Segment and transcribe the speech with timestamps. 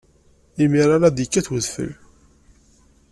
[0.63, 1.91] Imir-a, la d-yekkat udfel.